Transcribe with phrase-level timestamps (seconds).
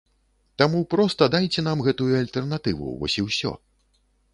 [0.61, 3.51] Таму проста дайце нам гэтую альтэрнатыву, вось і ўсё.